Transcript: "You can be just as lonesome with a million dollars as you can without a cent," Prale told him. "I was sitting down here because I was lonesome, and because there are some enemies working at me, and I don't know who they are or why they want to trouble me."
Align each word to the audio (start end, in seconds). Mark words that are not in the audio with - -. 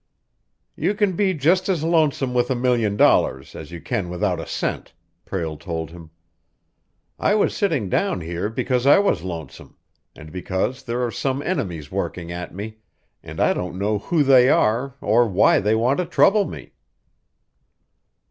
"You 0.75 0.95
can 0.95 1.15
be 1.15 1.35
just 1.35 1.69
as 1.69 1.83
lonesome 1.83 2.33
with 2.33 2.49
a 2.49 2.55
million 2.55 2.97
dollars 2.97 3.53
as 3.55 3.69
you 3.69 3.79
can 3.79 4.09
without 4.09 4.39
a 4.39 4.47
cent," 4.47 4.93
Prale 5.27 5.57
told 5.59 5.91
him. 5.91 6.09
"I 7.19 7.35
was 7.35 7.55
sitting 7.55 7.87
down 7.87 8.21
here 8.21 8.49
because 8.49 8.87
I 8.87 8.97
was 8.97 9.21
lonesome, 9.21 9.75
and 10.15 10.31
because 10.31 10.81
there 10.81 11.03
are 11.05 11.11
some 11.11 11.43
enemies 11.43 11.91
working 11.91 12.31
at 12.31 12.51
me, 12.51 12.77
and 13.21 13.39
I 13.39 13.53
don't 13.53 13.77
know 13.77 13.99
who 13.99 14.23
they 14.23 14.49
are 14.49 14.95
or 15.01 15.27
why 15.27 15.59
they 15.59 15.75
want 15.75 15.99
to 15.99 16.07
trouble 16.07 16.45
me." 16.45 16.71